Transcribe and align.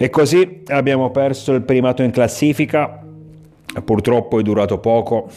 E 0.00 0.10
così 0.10 0.62
abbiamo 0.68 1.10
perso 1.10 1.54
il 1.54 1.62
primato 1.62 2.04
in 2.04 2.12
classifica, 2.12 3.02
purtroppo 3.84 4.38
è 4.38 4.42
durato 4.42 4.78
poco. 4.78 5.28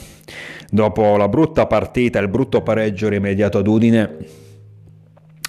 Dopo 0.70 1.18
la 1.18 1.27
brutta 1.27 1.66
partita, 1.66 2.20
il 2.20 2.27
brutto 2.27 2.62
pareggio 2.62 3.09
rimediato 3.09 3.58
ad 3.58 3.66
Udine, 3.66 4.18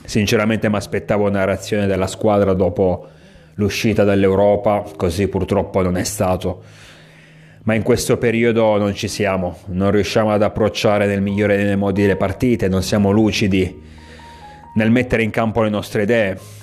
sinceramente 0.02 0.70
mi 0.70 0.76
aspettavo 0.76 1.28
una 1.28 1.44
reazione 1.44 1.86
della 1.86 2.06
squadra 2.06 2.54
dopo 2.54 3.06
l'uscita 3.56 4.02
dall'Europa, 4.02 4.82
così 4.96 5.28
purtroppo 5.28 5.82
non 5.82 5.98
è 5.98 6.04
stato. 6.04 6.62
Ma 7.64 7.74
in 7.74 7.82
questo 7.82 8.16
periodo 8.16 8.78
non 8.78 8.94
ci 8.94 9.08
siamo, 9.08 9.58
non 9.66 9.90
riusciamo 9.90 10.32
ad 10.32 10.42
approcciare 10.42 11.04
nel 11.04 11.20
migliore 11.20 11.62
dei 11.62 11.76
modi 11.76 12.06
le 12.06 12.16
partite, 12.16 12.66
non 12.66 12.82
siamo 12.82 13.10
lucidi 13.10 13.78
nel 14.74 14.90
mettere 14.90 15.22
in 15.22 15.28
campo 15.28 15.60
le 15.60 15.68
nostre 15.68 16.04
idee 16.04 16.61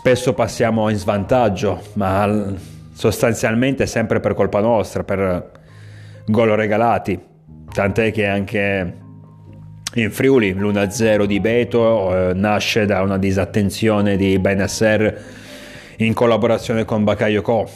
spesso 0.00 0.32
passiamo 0.32 0.88
in 0.88 0.96
svantaggio, 0.96 1.78
ma 1.92 2.54
sostanzialmente 2.90 3.84
sempre 3.84 4.18
per 4.18 4.32
colpa 4.32 4.60
nostra, 4.60 5.04
per 5.04 5.50
gol 6.24 6.48
regalati. 6.52 7.20
Tant'è 7.70 8.10
che 8.10 8.26
anche 8.26 8.96
in 9.92 10.10
Friuli 10.10 10.54
l'1-0 10.54 11.24
di 11.24 11.38
Beto 11.38 12.30
eh, 12.30 12.32
nasce 12.32 12.86
da 12.86 13.02
una 13.02 13.18
disattenzione 13.18 14.16
di 14.16 14.38
Benasser 14.38 15.22
in 15.98 16.14
collaborazione 16.14 16.86
con 16.86 17.04
Bakayoko. 17.04 17.68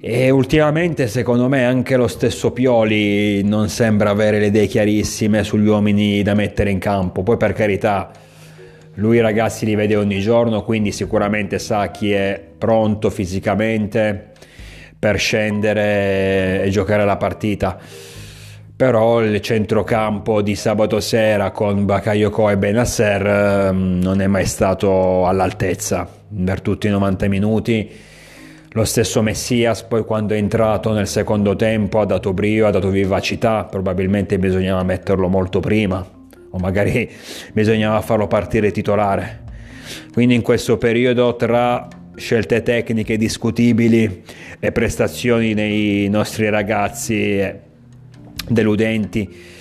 E 0.00 0.30
ultimamente 0.30 1.06
secondo 1.06 1.50
me 1.50 1.66
anche 1.66 1.96
lo 1.96 2.08
stesso 2.08 2.50
Pioli 2.50 3.44
non 3.44 3.68
sembra 3.68 4.08
avere 4.08 4.38
le 4.38 4.46
idee 4.46 4.68
chiarissime 4.68 5.44
sugli 5.44 5.66
uomini 5.66 6.22
da 6.22 6.32
mettere 6.32 6.70
in 6.70 6.78
campo. 6.78 7.22
Poi 7.22 7.36
per 7.36 7.52
carità, 7.52 8.10
lui 8.94 9.20
ragazzi 9.20 9.64
li 9.64 9.74
vede 9.74 9.96
ogni 9.96 10.20
giorno, 10.20 10.62
quindi 10.62 10.92
sicuramente 10.92 11.58
sa 11.58 11.90
chi 11.90 12.12
è 12.12 12.40
pronto 12.56 13.10
fisicamente 13.10 14.30
per 14.96 15.18
scendere 15.18 16.62
e 16.62 16.68
giocare 16.70 17.04
la 17.04 17.16
partita. 17.16 17.76
Però 18.76 19.22
il 19.22 19.40
centrocampo 19.40 20.42
di 20.42 20.54
sabato 20.54 21.00
sera 21.00 21.50
con 21.50 21.84
Bakayoko 21.84 22.50
e 22.50 22.56
Benasser 22.56 23.26
ehm, 23.26 24.00
non 24.02 24.20
è 24.20 24.26
mai 24.26 24.46
stato 24.46 25.26
all'altezza 25.26 26.08
per 26.44 26.60
tutti 26.60 26.86
i 26.86 26.90
90 26.90 27.28
minuti. 27.28 27.90
Lo 28.70 28.84
stesso 28.84 29.22
Messias 29.22 29.82
poi 29.82 30.04
quando 30.04 30.34
è 30.34 30.36
entrato 30.36 30.92
nel 30.92 31.06
secondo 31.06 31.54
tempo 31.54 32.00
ha 32.00 32.04
dato 32.04 32.32
brio, 32.32 32.66
ha 32.66 32.70
dato 32.70 32.88
vivacità, 32.88 33.64
probabilmente 33.64 34.38
bisognava 34.38 34.82
metterlo 34.82 35.28
molto 35.28 35.60
prima 35.60 36.22
o 36.54 36.58
magari 36.58 37.10
bisognava 37.52 38.00
farlo 38.00 38.28
partire 38.28 38.70
titolare. 38.70 39.42
Quindi 40.12 40.34
in 40.34 40.42
questo 40.42 40.78
periodo 40.78 41.34
tra 41.34 41.88
scelte 42.14 42.62
tecniche 42.62 43.16
discutibili 43.16 44.22
e 44.60 44.72
prestazioni 44.72 45.52
dei 45.52 46.08
nostri 46.08 46.48
ragazzi 46.48 47.62
deludenti 48.48 49.52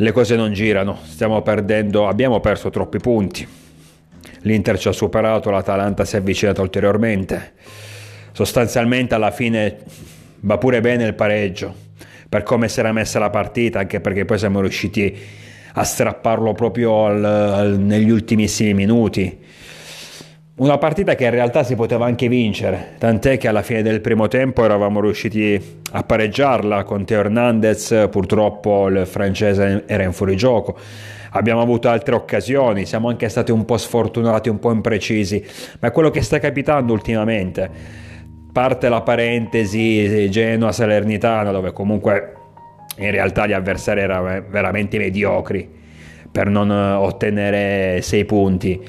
le 0.00 0.12
cose 0.12 0.36
non 0.36 0.52
girano, 0.52 0.96
stiamo 1.02 1.42
perdendo, 1.42 2.06
abbiamo 2.06 2.38
perso 2.38 2.70
troppi 2.70 2.98
punti. 2.98 3.44
L'Inter 4.42 4.78
ci 4.78 4.86
ha 4.86 4.92
superato, 4.92 5.50
l'Atalanta 5.50 6.04
si 6.04 6.14
è 6.14 6.18
avvicinata 6.20 6.62
ulteriormente. 6.62 7.54
Sostanzialmente 8.30 9.16
alla 9.16 9.32
fine 9.32 9.78
va 10.42 10.56
pure 10.56 10.80
bene 10.80 11.04
il 11.04 11.14
pareggio 11.14 11.86
per 12.28 12.42
come 12.42 12.68
si 12.68 12.80
era 12.80 12.92
messa 12.92 13.18
la 13.18 13.30
partita, 13.30 13.78
anche 13.78 14.00
perché 14.00 14.24
poi 14.24 14.38
siamo 14.38 14.60
riusciti 14.60 15.16
a 15.72 15.84
strapparlo 15.84 16.52
proprio 16.52 17.06
al, 17.06 17.24
al, 17.24 17.78
negli 17.78 18.10
ultimissimi 18.10 18.74
minuti. 18.74 19.46
Una 20.56 20.76
partita 20.76 21.14
che 21.14 21.24
in 21.24 21.30
realtà 21.30 21.62
si 21.62 21.76
poteva 21.76 22.06
anche 22.06 22.26
vincere, 22.28 22.94
tant'è 22.98 23.38
che 23.38 23.46
alla 23.46 23.62
fine 23.62 23.80
del 23.80 24.00
primo 24.00 24.26
tempo 24.26 24.64
eravamo 24.64 25.00
riusciti 25.00 25.80
a 25.92 26.02
pareggiarla 26.02 26.82
con 26.82 27.04
Teo 27.04 27.20
Hernandez, 27.20 28.08
purtroppo 28.10 28.88
il 28.88 29.06
francese 29.06 29.84
era 29.86 30.02
in 30.02 30.12
fuorigioco. 30.12 30.76
Abbiamo 31.30 31.60
avuto 31.60 31.88
altre 31.88 32.16
occasioni, 32.16 32.86
siamo 32.86 33.08
anche 33.08 33.28
stati 33.28 33.52
un 33.52 33.64
po' 33.64 33.76
sfortunati, 33.76 34.48
un 34.48 34.58
po' 34.58 34.72
imprecisi, 34.72 35.44
ma 35.78 35.88
è 35.88 35.92
quello 35.92 36.10
che 36.10 36.22
sta 36.22 36.40
capitando 36.40 36.92
ultimamente 36.92 38.06
parte 38.58 38.88
la 38.88 39.02
parentesi 39.02 40.28
Genoa-Salernitana 40.28 41.52
dove 41.52 41.72
comunque 41.72 42.32
in 42.96 43.12
realtà 43.12 43.46
gli 43.46 43.52
avversari 43.52 44.00
erano 44.00 44.44
veramente 44.50 44.98
mediocri 44.98 45.70
per 46.28 46.48
non 46.48 46.68
ottenere 46.68 48.00
sei 48.02 48.24
punti. 48.24 48.84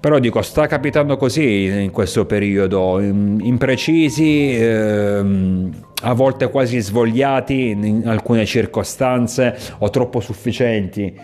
Però 0.00 0.18
dico, 0.18 0.42
sta 0.42 0.66
capitando 0.66 1.16
così 1.16 1.66
in 1.66 1.92
questo 1.92 2.26
periodo, 2.26 2.98
imprecisi, 2.98 4.56
ehm, 4.58 5.70
a 6.02 6.12
volte 6.14 6.50
quasi 6.50 6.80
svogliati 6.80 7.68
in 7.68 8.02
alcune 8.04 8.44
circostanze 8.46 9.56
o 9.78 9.90
troppo 9.90 10.18
sufficienti. 10.18 11.16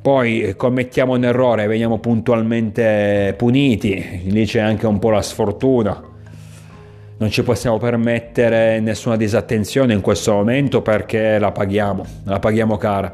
Poi 0.00 0.54
commettiamo 0.56 1.14
un 1.14 1.24
errore, 1.24 1.66
veniamo 1.66 1.98
puntualmente 1.98 3.34
puniti, 3.36 4.20
lì 4.26 4.46
c'è 4.46 4.60
anche 4.60 4.86
un 4.86 5.00
po' 5.00 5.10
la 5.10 5.22
sfortuna 5.22 6.07
non 7.18 7.30
ci 7.30 7.42
possiamo 7.42 7.78
permettere 7.78 8.78
nessuna 8.80 9.16
disattenzione 9.16 9.92
in 9.92 10.00
questo 10.00 10.32
momento 10.32 10.82
perché 10.82 11.38
la 11.38 11.50
paghiamo, 11.50 12.04
la 12.24 12.38
paghiamo 12.38 12.76
cara. 12.76 13.12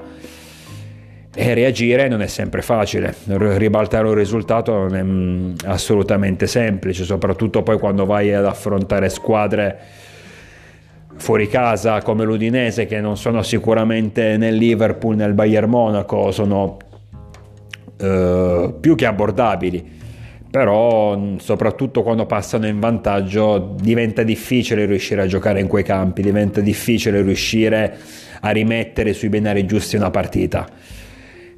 E 1.37 1.54
reagire 1.54 2.06
non 2.06 2.22
è 2.22 2.28
sempre 2.28 2.62
facile, 2.62 3.12
ribaltare 3.26 4.06
un 4.06 4.15
risultato 4.15 4.72
non 4.72 4.94
è 4.94 5.03
mm, 5.03 5.54
assolutamente 5.65 6.47
semplice, 6.47 7.03
soprattutto 7.04 7.62
poi 7.62 7.78
quando 7.78 8.04
vai 8.04 8.32
ad 8.32 8.44
affrontare 8.44 9.09
squadre 9.09 9.78
fuori 11.16 11.48
casa 11.48 12.03
come 12.03 12.25
l'Udinese 12.25 12.86
che 12.86 13.00
non 13.00 13.16
sono 13.16 13.42
sicuramente 13.42 14.36
nel 14.36 14.54
Liverpool, 14.54 15.16
nel 15.16 15.32
Bayern 15.32 15.69
Monaco, 15.69 16.31
sono 16.31 16.76
eh, 17.98 18.75
più 18.78 18.94
che 18.94 19.06
abbordabili 19.06 20.03
però 20.54 21.19
soprattutto 21.38 22.04
quando 22.04 22.26
passano 22.26 22.69
in 22.69 22.78
vantaggio 22.78 23.75
diventa 23.76 24.22
difficile 24.22 24.87
riuscire 24.87 25.22
a 25.22 25.26
giocare 25.26 25.59
in 25.59 25.66
quei 25.66 25.82
campi, 25.82 26.22
diventa 26.22 26.60
difficile 26.60 27.22
riuscire 27.22 27.98
a 28.38 28.50
rimettere 28.50 29.15
sui 29.15 29.31
binari 29.31 29.66
giusti 29.66 29.97
una 29.97 30.12
partita. 30.12 30.65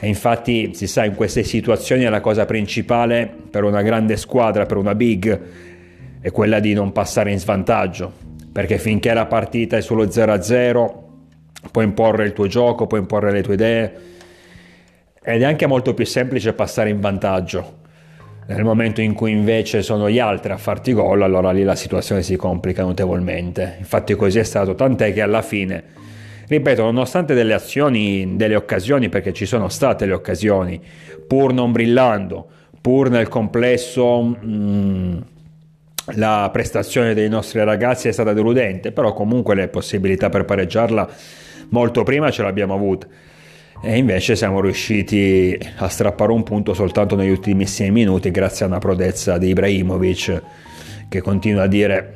E 0.01 0.07
infatti 0.07 0.73
si 0.73 0.87
sa 0.87 1.05
in 1.05 1.15
queste 1.15 1.43
situazioni 1.43 2.05
la 2.05 2.23
cosa 2.23 2.47
principale 2.47 3.31
per 3.51 3.65
una 3.65 3.83
grande 3.83 4.17
squadra, 4.17 4.65
per 4.65 4.79
una 4.79 4.95
big, 4.95 5.41
è 6.19 6.31
quella 6.31 6.59
di 6.59 6.73
non 6.73 6.91
passare 6.93 7.31
in 7.31 7.39
svantaggio, 7.39 8.11
perché 8.51 8.79
finché 8.79 9.13
la 9.13 9.27
partita 9.27 9.77
è 9.77 9.83
solo 9.83 10.07
0-0 10.07 10.93
puoi 11.71 11.85
imporre 11.85 12.25
il 12.25 12.33
tuo 12.33 12.47
gioco, 12.47 12.87
puoi 12.87 13.01
imporre 13.01 13.31
le 13.31 13.43
tue 13.43 13.55
idee. 13.55 13.93
Ed 15.23 15.43
è 15.43 15.45
anche 15.45 15.67
molto 15.67 15.93
più 15.93 16.07
semplice 16.07 16.55
passare 16.55 16.89
in 16.89 17.01
vantaggio 17.01 17.85
nel 18.47 18.63
momento 18.63 19.01
in 19.01 19.13
cui 19.13 19.33
invece 19.33 19.83
sono 19.83 20.09
gli 20.09 20.21
altri 20.21 20.53
a 20.53 20.57
farti 20.57 20.93
gol, 20.93 21.23
allora 21.23 21.51
lì 21.51 21.65
la 21.65 21.75
situazione 21.75 22.23
si 22.23 22.37
complica 22.37 22.83
notevolmente. 22.83 23.77
Infatti 23.79 24.15
così 24.15 24.39
è 24.39 24.45
stato, 24.45 24.75
tant'è 24.75 25.13
che 25.13 25.21
alla 25.21 25.43
fine, 25.43 25.83
ripeto, 26.47 26.83
nonostante 26.83 27.35
delle 27.35 27.55
azioni, 27.55 28.37
delle 28.37 28.55
occasioni, 28.55 29.09
perché 29.09 29.33
ci 29.33 29.47
sono 29.47 29.69
state 29.69 30.07
le 30.07 30.13
occasioni, 30.13 30.81
pur 31.27 31.53
non 31.53 31.73
brillando, 31.73 32.47
pur 32.81 33.11
nel 33.11 33.27
complesso 33.27 34.23
mh, 34.23 34.39
mm, 34.47 35.19
la 36.15 36.49
prestazione 36.53 37.15
dei 37.15 37.29
nostri 37.29 37.65
ragazzi 37.65 38.07
è 38.07 38.13
stata 38.13 38.33
deludente, 38.33 38.93
però 38.93 39.13
comunque 39.13 39.57
le 39.57 39.67
possibilità 39.67 40.29
per 40.29 40.45
pareggiarla 40.45 41.09
molto 41.71 42.05
prima 42.05 42.31
ce 42.31 42.43
l'abbiamo 42.43 42.75
avute 42.75 43.09
e 43.83 43.97
invece 43.97 44.37
siamo 44.37 44.61
riusciti 44.61 45.59
a 45.77 45.89
strappare 45.89 46.33
un 46.33 46.43
punto 46.43 46.75
soltanto 46.75 47.15
negli 47.15 47.31
ultimissimi 47.31 47.91
minuti 47.91 48.31
grazie 48.31 48.65
a 48.65 48.69
una 48.69 48.79
prodezza 48.79 49.39
di 49.39 49.49
Ibrahimovic 49.49 50.43
che 51.09 51.21
continua 51.21 51.65
a 51.65 51.67
dire 51.67 52.13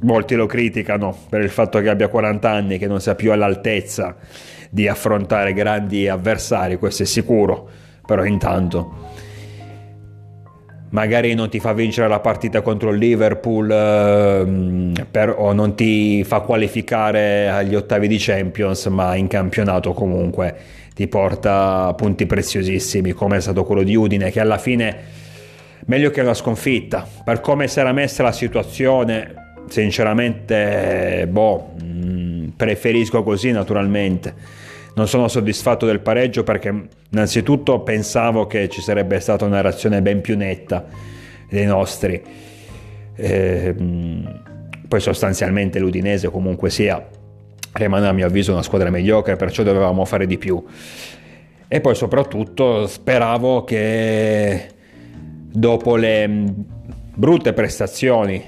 molti 0.00 0.34
lo 0.34 0.46
criticano 0.46 1.16
per 1.28 1.42
il 1.42 1.50
fatto 1.50 1.80
che 1.80 1.88
abbia 1.88 2.08
40 2.08 2.50
anni 2.50 2.78
che 2.78 2.86
non 2.86 3.00
sia 3.00 3.14
più 3.14 3.32
all'altezza 3.32 4.16
di 4.70 4.88
affrontare 4.88 5.52
grandi 5.52 6.08
avversari 6.08 6.76
questo 6.76 7.04
è 7.04 7.06
sicuro 7.06 7.68
però 8.04 8.24
intanto 8.24 9.12
magari 10.90 11.34
non 11.34 11.48
ti 11.48 11.58
fa 11.58 11.72
vincere 11.72 12.08
la 12.08 12.20
partita 12.20 12.62
contro 12.62 12.90
il 12.90 12.98
Liverpool 12.98 13.70
eh, 13.70 15.04
per, 15.10 15.34
o 15.36 15.52
non 15.52 15.74
ti 15.74 16.22
fa 16.22 16.40
qualificare 16.40 17.48
agli 17.48 17.74
ottavi 17.74 18.06
di 18.06 18.16
Champions 18.18 18.86
ma 18.86 19.14
in 19.16 19.26
campionato 19.26 19.92
comunque 19.92 20.82
ti 20.94 21.08
porta 21.08 21.92
punti 21.96 22.26
preziosissimi 22.26 23.12
come 23.12 23.36
è 23.36 23.40
stato 23.40 23.64
quello 23.64 23.82
di 23.82 23.96
Udine 23.96 24.30
che 24.30 24.40
alla 24.40 24.58
fine 24.58 24.96
meglio 25.86 26.10
che 26.10 26.20
una 26.20 26.34
sconfitta 26.34 27.06
per 27.24 27.40
come 27.40 27.68
si 27.68 27.80
era 27.80 27.92
messa 27.92 28.22
la 28.22 28.32
situazione 28.32 29.34
sinceramente 29.68 31.26
boh 31.28 31.74
mm, 31.82 32.48
preferisco 32.56 33.22
così 33.22 33.50
naturalmente 33.50 34.62
non 34.94 35.08
sono 35.08 35.28
soddisfatto 35.28 35.86
del 35.86 36.00
pareggio 36.00 36.44
perché 36.44 36.86
innanzitutto 37.10 37.80
pensavo 37.80 38.46
che 38.46 38.68
ci 38.68 38.80
sarebbe 38.80 39.18
stata 39.20 39.44
una 39.44 39.60
reazione 39.60 40.00
ben 40.00 40.20
più 40.20 40.36
netta 40.36 40.84
dei 41.48 41.66
nostri. 41.66 42.22
Eh, 43.16 43.74
poi 44.86 45.00
sostanzialmente 45.00 45.78
l'Udinese 45.78 46.30
comunque 46.30 46.70
sia 46.70 47.04
rimane 47.74 48.06
a 48.06 48.12
mio 48.12 48.26
avviso 48.26 48.52
una 48.52 48.62
squadra 48.62 48.90
mediocre, 48.90 49.36
perciò 49.36 49.62
dovevamo 49.62 50.04
fare 50.04 50.26
di 50.26 50.38
più. 50.38 50.62
E 51.66 51.80
poi 51.80 51.94
soprattutto 51.94 52.86
speravo 52.86 53.64
che 53.64 54.68
dopo 55.50 55.96
le 55.96 56.28
brutte 57.14 57.52
prestazioni 57.52 58.42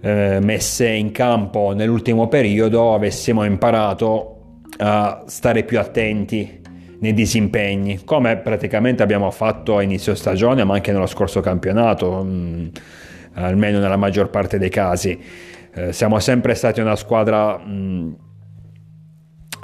eh, 0.00 0.38
messe 0.40 0.88
in 0.88 1.12
campo 1.12 1.72
nell'ultimo 1.74 2.28
periodo 2.28 2.94
avessimo 2.94 3.44
imparato 3.44 4.60
a 4.78 5.24
stare 5.26 5.64
più 5.64 5.78
attenti 5.78 6.60
nei 6.98 7.14
disimpegni, 7.14 8.04
come 8.04 8.36
praticamente 8.36 9.02
abbiamo 9.02 9.30
fatto 9.30 9.76
a 9.76 9.82
inizio 9.82 10.14
stagione, 10.14 10.64
ma 10.64 10.74
anche 10.74 10.92
nello 10.92 11.06
scorso 11.06 11.40
campionato, 11.40 12.22
mh, 12.22 12.28
mm, 12.28 12.66
almeno 13.34 13.80
nella 13.80 13.96
maggior 13.96 14.30
parte 14.30 14.58
dei 14.58 14.70
casi. 14.70 15.20
Eh, 15.74 15.92
siamo 15.92 16.18
sempre 16.20 16.54
stati 16.54 16.80
una 16.80 16.96
squadra 16.96 17.56
mh, 17.56 17.72
mm, 17.72 18.12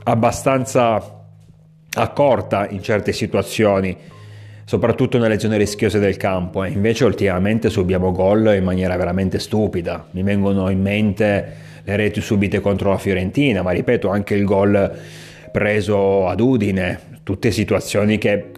abbastanza 0.05 1.16
accorta 1.93 2.66
in 2.69 2.82
certe 2.82 3.12
situazioni, 3.12 3.94
soprattutto 4.64 5.19
nelle 5.19 5.38
zone 5.38 5.58
rischiose 5.58 5.99
del 5.99 6.16
campo. 6.16 6.64
E 6.64 6.70
invece 6.70 7.05
ultimamente 7.05 7.69
subiamo 7.69 8.10
gol 8.12 8.55
in 8.56 8.64
maniera 8.64 8.96
veramente 8.96 9.38
stupida. 9.38 10.06
Mi 10.12 10.22
vengono 10.22 10.70
in 10.70 10.81
mente 10.81 11.56
le 11.84 11.96
reti 11.96 12.22
subite 12.22 12.60
contro 12.60 12.90
la 12.90 12.99
Fiorentina, 12.99 13.60
ma 13.62 13.72
ripeto 13.72 14.08
anche 14.08 14.34
il 14.34 14.44
gol 14.44 14.99
preso 15.52 16.26
ad 16.26 16.40
Udine, 16.40 17.20
tutte 17.22 17.50
situazioni 17.50 18.16
che 18.16 18.52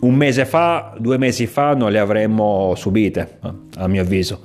un 0.00 0.14
mese 0.14 0.44
fa, 0.44 0.94
due 0.98 1.18
mesi 1.18 1.46
fa 1.46 1.74
non 1.74 1.90
le 1.90 1.98
avremmo 1.98 2.74
subite, 2.74 3.38
a 3.76 3.88
mio 3.88 4.02
avviso. 4.02 4.42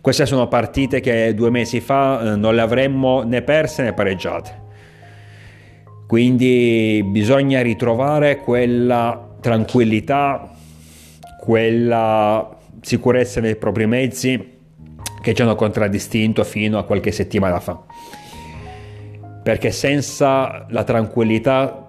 Queste 0.00 0.24
sono 0.26 0.48
partite 0.48 1.00
che 1.00 1.34
due 1.34 1.50
mesi 1.50 1.80
fa 1.80 2.32
eh, 2.32 2.36
non 2.36 2.54
le 2.54 2.60
avremmo 2.60 3.22
né 3.22 3.42
perse 3.42 3.82
né 3.82 3.92
pareggiate. 3.92 4.68
Quindi 6.06 7.02
bisogna 7.06 7.60
ritrovare 7.60 8.38
quella 8.38 9.28
tranquillità, 9.40 10.50
quella 11.38 12.56
sicurezza 12.80 13.40
nei 13.40 13.56
propri 13.56 13.86
mezzi 13.86 14.58
che 15.20 15.34
ci 15.34 15.42
hanno 15.42 15.54
contraddistinto 15.54 16.44
fino 16.44 16.78
a 16.78 16.84
qualche 16.84 17.12
settimana 17.12 17.60
fa. 17.60 17.80
Perché 19.42 19.70
senza 19.70 20.66
la 20.70 20.84
tranquillità, 20.84 21.86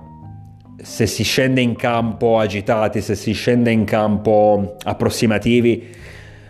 se 0.82 1.06
si 1.06 1.24
scende 1.24 1.62
in 1.62 1.76
campo 1.76 2.40
agitati, 2.40 3.02
se 3.02 3.16
si 3.16 3.34
scende 3.34 3.72
in 3.72 3.86
campo 3.86 4.78
approssimativi, 4.84 5.90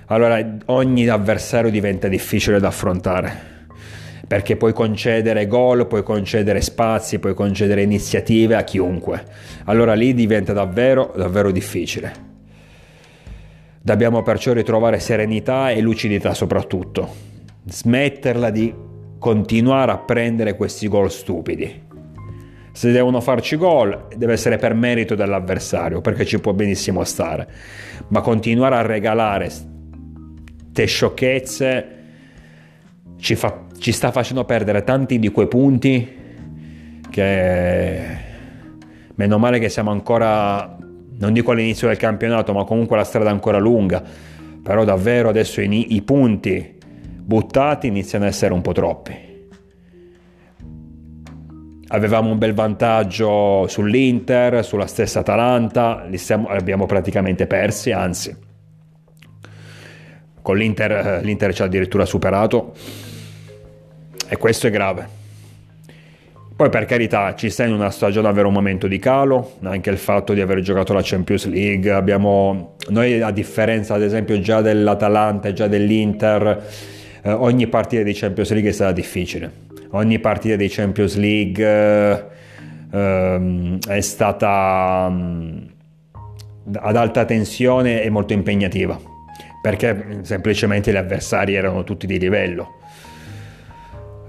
allora 0.07 0.57
ogni 0.66 1.07
avversario 1.07 1.69
diventa 1.69 2.07
difficile 2.07 2.60
da 2.60 2.68
affrontare 2.68 3.50
perché 4.31 4.56
puoi 4.56 4.72
concedere 4.72 5.45
gol, 5.45 5.88
puoi 5.88 6.04
concedere 6.04 6.62
spazi, 6.62 7.19
puoi 7.19 7.33
concedere 7.33 7.81
iniziative 7.81 8.56
a 8.56 8.63
chiunque. 8.63 9.25
Allora 9.66 9.94
lì 9.94 10.13
diventa 10.13 10.54
davvero, 10.54 11.12
davvero 11.18 11.51
difficile. 11.51 12.13
Dobbiamo 13.81 14.24
perciò 14.24 14.54
ritrovare 14.54 15.01
serenità 15.01 15.72
e 15.72 15.81
lucidità 15.81 16.34
soprattutto. 16.34 17.13
Smetterla 17.66 18.50
di 18.51 18.74
continuare 19.19 19.92
a 19.92 19.98
prendere 19.98 20.56
questi 20.56 20.88
gol 20.88 21.12
stupidi. 21.12 21.89
Se 22.74 22.92
devono 22.92 23.20
farci 23.20 23.58
gol, 23.58 24.08
deve 24.16 24.34
essere 24.34 24.58
per 24.58 24.74
merito 24.74 25.16
dell'avversario, 25.16 26.02
perché 26.02 26.26
ci 26.26 26.40
può 26.40 26.54
benissimo 26.54 27.04
stare. 27.04 27.48
Ma 28.08 28.22
continuare 28.22 28.76
a 28.76 28.82
regalare 28.82 29.50
te 30.72 30.86
sciocchezze 30.86 32.00
ci, 33.18 33.36
fa, 33.36 33.66
ci 33.78 33.92
sta 33.92 34.12
facendo 34.12 34.46
perdere 34.46 34.84
tanti 34.84 35.20
di 35.20 35.30
quei 35.30 35.48
punti 35.48 36.20
che 37.10 38.00
meno 39.16 39.38
male 39.38 39.60
che 39.60 39.70
siamo 39.70 39.92
ancora, 39.92 40.78
non 41.20 41.34
dico 41.34 41.52
all'inizio 41.52 41.88
del 41.88 41.98
campionato, 41.98 42.54
ma 42.54 42.64
comunque 42.64 42.98
la 42.98 43.04
strada 43.04 43.30
è 43.30 43.34
ancora 43.34 43.60
lunga, 43.60 44.02
però 44.64 44.84
davvero 44.84 45.30
adesso 45.30 45.62
i, 45.62 45.94
i 45.96 46.02
punti 46.02 46.78
buttati 47.24 47.88
iniziano 47.88 48.26
ad 48.26 48.32
essere 48.32 48.54
un 48.54 48.62
po' 48.62 48.72
troppi. 48.72 49.31
Avevamo 51.94 52.32
un 52.32 52.38
bel 52.38 52.54
vantaggio 52.54 53.68
sull'Inter, 53.68 54.64
sulla 54.64 54.88
stessa 54.88 55.20
Atalanta, 55.20 56.06
li, 56.08 56.18
stiamo, 56.18 56.50
li 56.50 56.56
abbiamo 56.56 56.86
praticamente 56.86 57.48
persi, 57.48 57.92
anzi, 57.92 58.34
con 60.42 60.56
l'Inter, 60.56 60.92
eh, 60.92 61.22
l'Inter 61.22 61.54
ci 61.54 61.62
ha 61.62 61.66
addirittura 61.66 62.06
superato 62.06 62.74
e 64.28 64.38
questo 64.38 64.68
è 64.68 64.70
grave. 64.70 65.20
Poi 66.56 66.70
per 66.70 66.86
carità 66.86 67.36
ci 67.36 67.50
sta 67.50 67.66
in 67.66 67.74
una 67.74 67.90
stagione 67.90 68.30
avere 68.30 68.48
un 68.48 68.54
momento 68.54 68.88
di 68.88 68.98
calo, 68.98 69.58
anche 69.64 69.90
il 69.90 69.98
fatto 69.98 70.34
di 70.34 70.40
aver 70.40 70.62
giocato 70.62 70.94
la 70.94 71.02
Champions 71.04 71.46
League, 71.48 71.92
abbiamo, 71.92 72.76
noi 72.90 73.22
a 73.22 73.32
differenza 73.32 73.96
ad 73.96 74.04
esempio 74.04 74.40
già 74.40 74.62
dell'Atalanta 74.62 75.50
e 75.50 75.54
già 75.54 75.68
dell'Inter, 75.68 76.68
eh, 77.24 77.32
ogni 77.32 77.68
partita 77.68 78.04
di 78.04 78.14
Champions 78.14 78.52
League 78.52 78.70
è 78.70 78.74
stata 78.74 78.92
difficile, 78.94 79.52
ogni 79.92 80.20
partita 80.20 80.56
di 80.56 80.68
Champions 80.68 81.16
League 81.16 82.30
eh, 82.92 83.78
è 83.88 84.02
stata 84.02 85.10
mh, 85.10 85.70
ad 86.74 86.96
alta 86.96 87.26
tensione 87.26 88.02
e 88.04 88.10
molto 88.10 88.34
impegnativa, 88.34 89.00
perché 89.62 90.20
semplicemente 90.22 90.92
gli 90.92 90.98
avversari 90.98 91.56
erano 91.56 91.84
tutti 91.84 92.06
di 92.06 92.20
livello. 92.20 92.80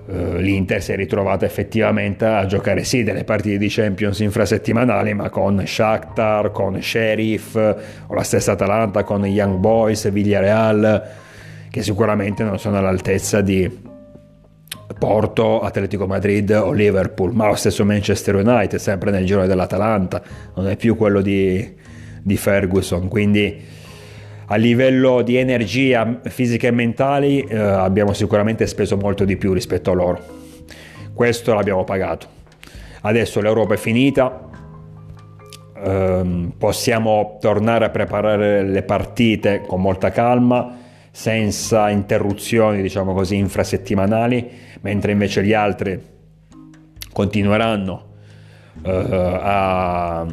Eh, 0.08 0.40
l'Inter 0.40 0.82
si 0.82 0.92
è 0.92 0.96
ritrovata 0.96 1.44
effettivamente 1.44 2.24
a 2.24 2.44
giocare 2.46 2.82
sì 2.82 3.04
delle 3.04 3.22
partite 3.22 3.56
di 3.56 3.68
Champions 3.68 4.18
infrasettimanali 4.18 5.14
ma 5.14 5.30
con 5.30 5.64
Shakhtar, 5.64 6.50
con 6.50 6.82
Sheriff 6.82 7.54
o 7.54 8.14
la 8.14 8.24
stessa 8.24 8.52
Atalanta 8.52 9.04
con 9.04 9.24
Young 9.24 9.58
Boys, 9.58 10.10
Villarreal 10.10 11.02
che 11.70 11.82
sicuramente 11.82 12.42
non 12.42 12.58
sono 12.58 12.78
all'altezza 12.78 13.40
di 13.40 13.90
Porto, 14.98 15.60
Atletico 15.60 16.06
Madrid 16.06 16.50
o 16.50 16.72
Liverpool 16.72 17.32
ma 17.32 17.46
lo 17.46 17.54
stesso 17.54 17.84
Manchester 17.84 18.36
United 18.36 18.78
sempre 18.78 19.10
nel 19.10 19.24
giro 19.24 19.46
dell'Atalanta 19.46 20.22
non 20.54 20.68
è 20.68 20.76
più 20.76 20.96
quello 20.96 21.20
di, 21.20 21.74
di 22.22 22.36
Ferguson 22.36 23.08
quindi 23.08 23.80
a 24.52 24.56
livello 24.56 25.22
di 25.22 25.36
energia 25.36 26.20
fisica 26.24 26.66
e 26.66 26.70
mentali 26.72 27.40
eh, 27.40 27.56
abbiamo 27.56 28.12
sicuramente 28.12 28.66
speso 28.66 28.98
molto 28.98 29.24
di 29.24 29.38
più 29.38 29.54
rispetto 29.54 29.92
a 29.92 29.94
loro. 29.94 30.20
Questo 31.14 31.54
l'abbiamo 31.54 31.84
pagato. 31.84 32.26
Adesso 33.00 33.40
l'Europa 33.40 33.72
è 33.72 33.76
finita, 33.78 34.40
ehm, 35.82 36.52
possiamo 36.58 37.38
tornare 37.40 37.86
a 37.86 37.88
preparare 37.88 38.62
le 38.62 38.82
partite 38.82 39.62
con 39.66 39.80
molta 39.80 40.10
calma, 40.10 40.80
senza 41.12 41.90
interruzioni, 41.90 42.80
diciamo 42.80 43.12
così, 43.12 43.36
infrasettimanali, 43.36 44.50
mentre 44.80 45.12
invece 45.12 45.44
gli 45.44 45.52
altri 45.52 46.00
continueranno 47.12 48.06
eh, 48.82 48.90
a 48.90 50.26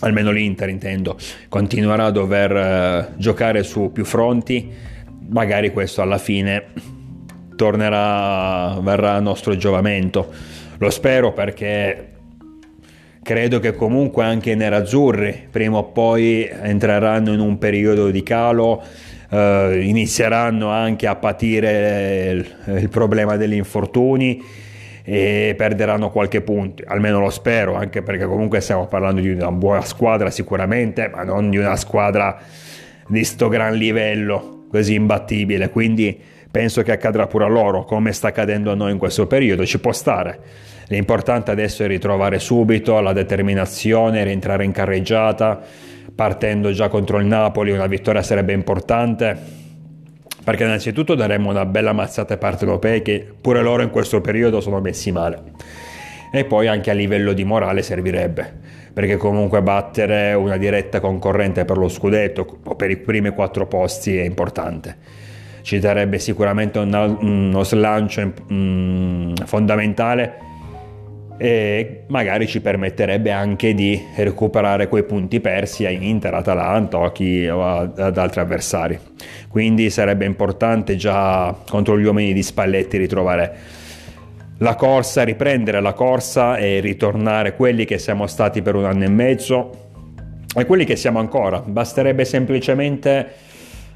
almeno 0.00 0.30
l'Inter 0.30 0.68
intendo, 0.68 1.16
continuerà 1.48 2.06
a 2.06 2.10
dover 2.10 2.56
eh, 2.56 3.08
giocare 3.16 3.62
su 3.62 3.90
più 3.92 4.04
fronti, 4.04 4.70
magari 5.28 5.72
questo 5.72 6.02
alla 6.02 6.18
fine 6.18 6.72
tornerà, 7.56 8.78
verrà 8.80 9.14
a 9.14 9.20
nostro 9.20 9.56
giovamento. 9.56 10.30
Lo 10.78 10.90
spero 10.90 11.32
perché 11.32 12.13
credo 13.24 13.58
che 13.58 13.74
comunque 13.74 14.22
anche 14.22 14.50
i 14.50 14.56
nerazzurri 14.56 15.48
prima 15.50 15.78
o 15.78 15.84
poi 15.84 16.46
entreranno 16.48 17.32
in 17.32 17.40
un 17.40 17.56
periodo 17.58 18.10
di 18.10 18.22
calo, 18.22 18.82
eh, 19.30 19.80
inizieranno 19.82 20.68
anche 20.68 21.06
a 21.06 21.16
patire 21.16 22.30
il, 22.30 22.78
il 22.80 22.88
problema 22.90 23.36
degli 23.36 23.54
infortuni 23.54 24.40
e 25.02 25.54
perderanno 25.56 26.10
qualche 26.10 26.42
punto, 26.42 26.82
almeno 26.86 27.18
lo 27.18 27.30
spero, 27.30 27.74
anche 27.74 28.02
perché 28.02 28.26
comunque 28.26 28.60
stiamo 28.60 28.86
parlando 28.86 29.22
di 29.22 29.30
una 29.30 29.50
buona 29.50 29.82
squadra 29.82 30.30
sicuramente, 30.30 31.10
ma 31.12 31.24
non 31.24 31.48
di 31.48 31.56
una 31.56 31.76
squadra 31.76 32.38
di 33.08 33.24
sto 33.24 33.48
gran 33.48 33.74
livello, 33.74 34.66
così 34.70 34.94
imbattibile, 34.94 35.70
quindi 35.70 36.18
penso 36.54 36.82
che 36.82 36.92
accadrà 36.92 37.26
pure 37.26 37.46
a 37.46 37.48
loro, 37.48 37.82
come 37.82 38.12
sta 38.12 38.28
accadendo 38.28 38.70
a 38.70 38.76
noi 38.76 38.92
in 38.92 38.98
questo 38.98 39.26
periodo, 39.26 39.66
ci 39.66 39.80
può 39.80 39.90
stare. 39.90 40.38
L'importante 40.86 41.50
adesso 41.50 41.82
è 41.82 41.88
ritrovare 41.88 42.38
subito 42.38 43.00
la 43.00 43.12
determinazione, 43.12 44.22
rientrare 44.22 44.64
in 44.64 44.70
carreggiata, 44.70 45.60
partendo 46.14 46.70
già 46.70 46.88
contro 46.88 47.18
il 47.18 47.26
Napoli, 47.26 47.72
una 47.72 47.88
vittoria 47.88 48.22
sarebbe 48.22 48.52
importante 48.52 49.36
perché 50.44 50.62
innanzitutto 50.62 51.16
daremmo 51.16 51.50
una 51.50 51.66
bella 51.66 51.92
mazzata 51.92 52.34
ai 52.34 52.38
partenopei 52.38 53.02
che 53.02 53.26
pure 53.40 53.60
loro 53.60 53.82
in 53.82 53.90
questo 53.90 54.20
periodo 54.20 54.60
sono 54.60 54.78
messi 54.78 55.10
male 55.10 55.42
e 56.30 56.44
poi 56.44 56.68
anche 56.68 56.88
a 56.88 56.94
livello 56.94 57.32
di 57.32 57.42
morale 57.42 57.82
servirebbe 57.82 58.60
perché 58.92 59.16
comunque 59.16 59.60
battere 59.60 60.34
una 60.34 60.56
diretta 60.56 61.00
concorrente 61.00 61.64
per 61.64 61.78
lo 61.78 61.88
scudetto 61.88 62.60
o 62.62 62.76
per 62.76 62.90
i 62.90 62.96
primi 62.96 63.30
quattro 63.30 63.66
posti 63.66 64.16
è 64.16 64.22
importante. 64.22 65.23
Ci 65.64 65.78
darebbe 65.78 66.18
sicuramente 66.18 66.78
uno 66.78 67.62
slancio 67.62 68.34
mm, 68.52 69.32
fondamentale 69.46 70.34
e 71.38 72.04
magari 72.08 72.46
ci 72.46 72.60
permetterebbe 72.60 73.30
anche 73.30 73.72
di 73.72 73.98
recuperare 74.14 74.88
quei 74.88 75.04
punti 75.04 75.40
persi 75.40 75.86
a 75.86 75.88
Inter, 75.88 76.34
Atalanta 76.34 76.98
o, 76.98 77.10
chi, 77.12 77.48
o 77.48 77.64
ad 77.64 78.18
altri 78.18 78.40
avversari. 78.40 78.98
Quindi 79.48 79.88
sarebbe 79.88 80.26
importante 80.26 80.96
già 80.96 81.56
contro 81.66 81.98
gli 81.98 82.04
uomini 82.04 82.34
di 82.34 82.42
Spalletti 82.42 82.98
ritrovare 82.98 83.56
la 84.58 84.74
corsa, 84.74 85.22
riprendere 85.22 85.80
la 85.80 85.94
corsa 85.94 86.58
e 86.58 86.80
ritornare 86.80 87.56
quelli 87.56 87.86
che 87.86 87.96
siamo 87.96 88.26
stati 88.26 88.60
per 88.60 88.74
un 88.74 88.84
anno 88.84 89.04
e 89.04 89.08
mezzo 89.08 89.70
e 90.54 90.66
quelli 90.66 90.84
che 90.84 90.96
siamo 90.96 91.20
ancora. 91.20 91.60
Basterebbe 91.60 92.26
semplicemente 92.26 93.52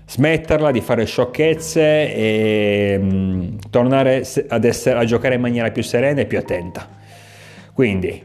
smetterla 0.09 0.71
di 0.71 0.81
fare 0.81 1.05
sciocchezze 1.05 2.15
e 2.15 2.99
mh, 2.99 3.07
mm, 3.07 3.57
tornare 3.71 4.25
essere, 4.49 4.99
a 4.99 5.05
giocare 5.05 5.35
in 5.35 5.41
maniera 5.41 5.71
più 5.71 5.83
serena 5.83 6.23
e 6.23 6.27
più 6.27 6.39
attenta. 6.39 6.89
Quindi 7.75 8.25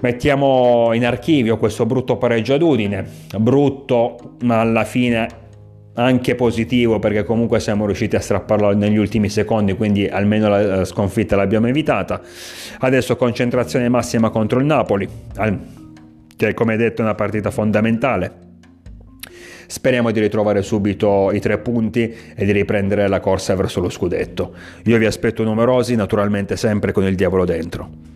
mettiamo 0.00 0.92
in 0.94 1.04
archivio 1.04 1.58
questo 1.58 1.84
brutto 1.84 2.16
pareggio 2.16 2.54
ad 2.54 2.62
Udine, 2.62 3.06
brutto 3.38 4.36
ma 4.40 4.60
alla 4.60 4.84
fine 4.84 5.40
anche 5.94 6.34
positivo 6.34 6.98
perché 6.98 7.22
comunque 7.22 7.60
siamo 7.60 7.84
riusciti 7.84 8.16
a 8.16 8.20
strapparlo 8.20 8.72
negli 8.72 8.96
ultimi 8.96 9.28
secondi, 9.28 9.74
quindi 9.74 10.06
almeno 10.06 10.48
la 10.48 10.84
sconfitta 10.86 11.36
l'abbiamo 11.36 11.68
evitata. 11.68 12.22
Adesso 12.78 13.16
concentrazione 13.16 13.90
massima 13.90 14.30
contro 14.30 14.58
il 14.58 14.64
Napoli, 14.64 15.06
che 16.34 16.54
come 16.54 16.76
detto 16.76 17.02
è 17.02 17.04
una 17.04 17.14
partita 17.14 17.50
fondamentale. 17.50 18.51
Speriamo 19.66 20.10
di 20.10 20.20
ritrovare 20.20 20.62
subito 20.62 21.30
i 21.32 21.40
tre 21.40 21.58
punti 21.58 22.14
e 22.34 22.44
di 22.44 22.52
riprendere 22.52 23.08
la 23.08 23.20
corsa 23.20 23.54
verso 23.54 23.80
lo 23.80 23.90
scudetto. 23.90 24.54
Io 24.84 24.98
vi 24.98 25.06
aspetto 25.06 25.42
numerosi, 25.44 25.94
naturalmente 25.94 26.56
sempre 26.56 26.92
con 26.92 27.04
il 27.04 27.14
diavolo 27.14 27.44
dentro. 27.44 28.12